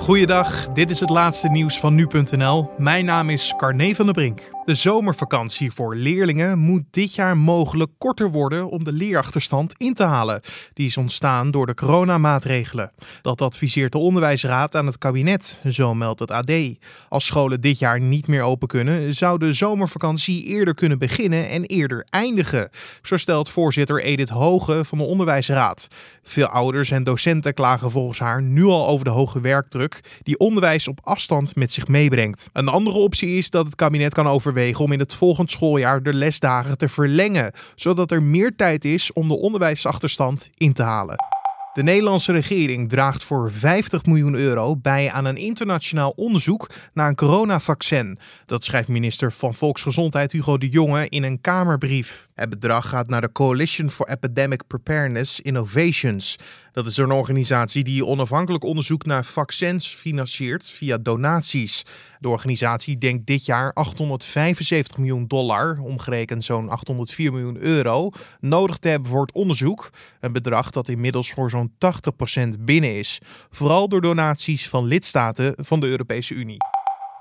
Goeiedag, 0.00 0.68
dit 0.72 0.90
is 0.90 1.00
het 1.00 1.10
laatste 1.10 1.48
nieuws 1.48 1.80
van 1.80 1.94
nu.nl. 1.94 2.70
Mijn 2.78 3.04
naam 3.04 3.30
is 3.30 3.54
Carne 3.56 3.94
van 3.94 4.04
der 4.04 4.14
Brink. 4.14 4.40
De 4.70 4.76
zomervakantie 4.76 5.72
voor 5.72 5.94
leerlingen 5.94 6.58
moet 6.58 6.82
dit 6.90 7.14
jaar 7.14 7.36
mogelijk 7.36 7.90
korter 7.98 8.30
worden 8.30 8.68
om 8.68 8.84
de 8.84 8.92
leerachterstand 8.92 9.74
in 9.76 9.94
te 9.94 10.02
halen. 10.02 10.40
Die 10.74 10.86
is 10.86 10.96
ontstaan 10.96 11.50
door 11.50 11.66
de 11.66 11.74
coronamaatregelen. 11.74 12.92
Dat 13.22 13.40
adviseert 13.40 13.92
de 13.92 13.98
onderwijsraad 13.98 14.76
aan 14.76 14.86
het 14.86 14.98
kabinet, 14.98 15.60
zo 15.68 15.94
meldt 15.94 16.20
het 16.20 16.30
AD. 16.30 16.52
Als 17.08 17.26
scholen 17.26 17.60
dit 17.60 17.78
jaar 17.78 18.00
niet 18.00 18.26
meer 18.26 18.42
open 18.42 18.68
kunnen, 18.68 19.14
zou 19.14 19.38
de 19.38 19.52
zomervakantie 19.52 20.44
eerder 20.44 20.74
kunnen 20.74 20.98
beginnen 20.98 21.48
en 21.48 21.64
eerder 21.64 22.06
eindigen. 22.10 22.70
Zo 23.02 23.16
stelt 23.16 23.50
voorzitter 23.50 24.02
Edith 24.02 24.28
Hoge 24.28 24.84
van 24.84 24.98
de 24.98 25.04
onderwijsraad. 25.04 25.88
Veel 26.22 26.46
ouders 26.46 26.90
en 26.90 27.04
docenten 27.04 27.54
klagen 27.54 27.90
volgens 27.90 28.18
haar 28.18 28.42
nu 28.42 28.64
al 28.64 28.88
over 28.88 29.04
de 29.04 29.10
hoge 29.10 29.40
werkdruk 29.40 30.00
die 30.22 30.38
onderwijs 30.38 30.88
op 30.88 31.00
afstand 31.02 31.56
met 31.56 31.72
zich 31.72 31.88
meebrengt. 31.88 32.48
Een 32.52 32.68
andere 32.68 32.98
optie 32.98 33.36
is 33.36 33.50
dat 33.50 33.64
het 33.64 33.74
kabinet 33.74 34.14
kan 34.14 34.28
overwegen 34.28 34.58
om 34.78 34.92
in 34.92 34.98
het 34.98 35.14
volgend 35.14 35.50
schooljaar 35.50 36.02
de 36.02 36.14
lesdagen 36.14 36.78
te 36.78 36.88
verlengen, 36.88 37.52
zodat 37.74 38.10
er 38.10 38.22
meer 38.22 38.56
tijd 38.56 38.84
is 38.84 39.12
om 39.12 39.28
de 39.28 39.36
onderwijsachterstand 39.36 40.50
in 40.56 40.72
te 40.72 40.82
halen. 40.82 41.39
De 41.72 41.82
Nederlandse 41.82 42.32
regering 42.32 42.88
draagt 42.88 43.24
voor 43.24 43.52
50 43.52 44.04
miljoen 44.04 44.34
euro 44.34 44.76
bij 44.76 45.10
aan 45.10 45.24
een 45.24 45.36
internationaal 45.36 46.12
onderzoek 46.16 46.70
naar 46.92 47.08
een 47.08 47.14
coronavaccin. 47.14 48.18
Dat 48.46 48.64
schrijft 48.64 48.88
minister 48.88 49.32
van 49.32 49.54
Volksgezondheid 49.54 50.32
Hugo 50.32 50.58
de 50.58 50.68
Jonge 50.68 51.08
in 51.08 51.22
een 51.22 51.40
Kamerbrief. 51.40 52.28
Het 52.34 52.50
bedrag 52.50 52.88
gaat 52.88 53.08
naar 53.08 53.20
de 53.20 53.32
Coalition 53.32 53.90
for 53.90 54.08
Epidemic 54.08 54.66
Preparedness 54.66 55.40
Innovations. 55.40 56.36
Dat 56.72 56.86
is 56.86 56.96
een 56.96 57.10
organisatie 57.10 57.84
die 57.84 58.06
onafhankelijk 58.06 58.64
onderzoek 58.64 59.04
naar 59.04 59.24
vaccins 59.24 59.88
financiert 59.88 60.70
via 60.70 60.98
donaties. 60.98 61.84
De 62.18 62.28
organisatie 62.28 62.98
denkt 62.98 63.26
dit 63.26 63.44
jaar 63.44 63.72
875 63.72 64.96
miljoen 64.96 65.26
dollar, 65.26 65.78
omgerekend 65.78 66.44
zo'n 66.44 66.68
804 66.68 67.32
miljoen 67.32 67.56
euro, 67.56 68.10
nodig 68.40 68.78
te 68.78 68.88
hebben 68.88 69.10
voor 69.10 69.20
het 69.20 69.32
onderzoek. 69.32 69.90
Een 70.20 70.32
bedrag 70.32 70.70
dat 70.70 70.88
inmiddels 70.88 71.32
voor 71.32 71.50
zo'n 71.50 71.59
80% 71.68 72.60
binnen 72.60 72.96
is. 72.96 73.20
Vooral 73.50 73.88
door 73.88 74.00
donaties 74.00 74.68
van 74.68 74.84
lidstaten 74.84 75.54
van 75.56 75.80
de 75.80 75.86
Europese 75.86 76.34
Unie. 76.34 76.58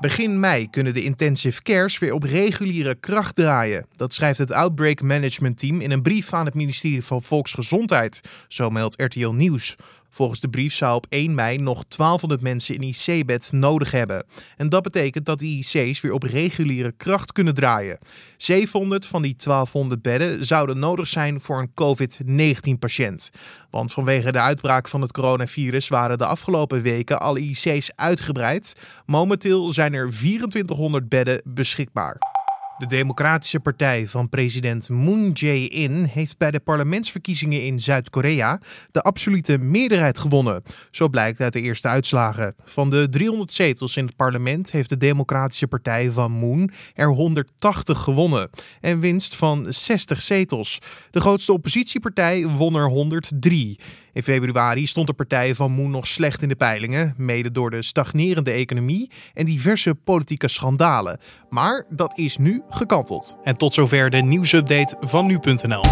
Begin 0.00 0.40
mei 0.40 0.70
kunnen 0.70 0.94
de 0.94 1.02
intensive 1.02 1.62
cares 1.62 1.98
weer 1.98 2.12
op 2.12 2.22
reguliere 2.22 2.94
kracht 2.94 3.34
draaien. 3.34 3.86
Dat 3.96 4.14
schrijft 4.14 4.38
het 4.38 4.52
Outbreak 4.52 5.02
Management 5.02 5.58
Team 5.58 5.80
in 5.80 5.90
een 5.90 6.02
brief 6.02 6.32
aan 6.32 6.44
het 6.44 6.54
ministerie 6.54 7.04
van 7.04 7.22
Volksgezondheid. 7.22 8.20
Zo 8.48 8.70
meldt 8.70 9.02
RTL 9.02 9.28
Nieuws. 9.28 9.76
Volgens 10.10 10.40
de 10.40 10.48
brief 10.48 10.74
zou 10.74 10.96
op 10.96 11.06
1 11.08 11.34
mei 11.34 11.58
nog 11.58 11.84
1200 11.88 12.40
mensen 12.40 12.74
in 12.74 12.82
IC-bed 12.82 13.52
nodig 13.52 13.90
hebben. 13.90 14.24
En 14.56 14.68
dat 14.68 14.82
betekent 14.82 15.26
dat 15.26 15.38
de 15.38 15.46
IC's 15.46 16.00
weer 16.00 16.12
op 16.12 16.22
reguliere 16.22 16.92
kracht 16.96 17.32
kunnen 17.32 17.54
draaien. 17.54 17.98
700 18.36 19.06
van 19.06 19.22
die 19.22 19.34
1200 19.36 20.02
bedden 20.02 20.46
zouden 20.46 20.78
nodig 20.78 21.06
zijn 21.06 21.40
voor 21.40 21.58
een 21.58 21.74
COVID-19-patiënt. 21.74 23.30
Want 23.70 23.92
vanwege 23.92 24.32
de 24.32 24.40
uitbraak 24.40 24.88
van 24.88 25.00
het 25.00 25.12
coronavirus 25.12 25.88
waren 25.88 26.18
de 26.18 26.26
afgelopen 26.26 26.82
weken 26.82 27.20
alle 27.20 27.40
IC's 27.40 27.90
uitgebreid. 27.94 28.76
Momenteel 29.06 29.68
zijn 29.72 29.94
er 29.94 30.10
2400 30.10 31.08
bedden 31.08 31.42
beschikbaar. 31.44 32.37
De 32.78 32.86
Democratische 32.86 33.60
Partij 33.60 34.06
van 34.06 34.28
president 34.28 34.88
Moon 34.88 35.30
Jae-in 35.30 36.04
heeft 36.04 36.38
bij 36.38 36.50
de 36.50 36.60
parlementsverkiezingen 36.60 37.64
in 37.64 37.80
Zuid-Korea 37.80 38.60
de 38.90 39.00
absolute 39.00 39.58
meerderheid 39.58 40.18
gewonnen. 40.18 40.62
Zo 40.90 41.08
blijkt 41.08 41.40
uit 41.40 41.52
de 41.52 41.60
eerste 41.60 41.88
uitslagen. 41.88 42.54
Van 42.64 42.90
de 42.90 43.08
300 43.08 43.52
zetels 43.52 43.96
in 43.96 44.06
het 44.06 44.16
parlement 44.16 44.70
heeft 44.70 44.88
de 44.88 44.96
Democratische 44.96 45.68
Partij 45.68 46.10
van 46.10 46.32
Moon 46.32 46.70
er 46.94 47.08
180 47.08 47.98
gewonnen. 47.98 48.50
En 48.80 49.00
winst 49.00 49.36
van 49.36 49.66
60 49.68 50.22
zetels. 50.22 50.78
De 51.10 51.20
grootste 51.20 51.52
oppositiepartij 51.52 52.46
won 52.46 52.74
er 52.74 52.88
103. 52.88 53.78
In 54.12 54.24
februari 54.24 54.86
stond 54.86 55.06
de 55.06 55.12
partij 55.12 55.54
van 55.54 55.72
Moon 55.72 55.90
nog 55.90 56.06
slecht 56.06 56.42
in 56.42 56.48
de 56.48 56.56
peilingen, 56.56 57.14
mede 57.16 57.50
door 57.50 57.70
de 57.70 57.82
stagnerende 57.82 58.50
economie 58.50 59.10
en 59.34 59.44
diverse 59.44 59.94
politieke 59.94 60.48
schandalen. 60.48 61.18
Maar 61.48 61.86
dat 61.88 62.18
is 62.18 62.36
nu 62.36 62.62
gekanteld. 62.68 63.36
En 63.42 63.56
tot 63.56 63.74
zover 63.74 64.10
de 64.10 64.22
nieuwsupdate 64.22 64.96
van 65.00 65.26
nu.nl. 65.26 65.82